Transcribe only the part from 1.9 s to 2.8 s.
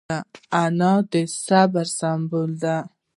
سمبول ده